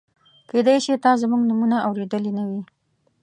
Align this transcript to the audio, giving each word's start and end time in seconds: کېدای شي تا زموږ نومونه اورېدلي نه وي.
کېدای 0.49 0.77
شي 0.85 0.93
تا 1.03 1.11
زموږ 1.21 1.41
نومونه 1.49 1.77
اورېدلي 1.87 2.31
نه 2.37 2.43
وي. 2.49 2.61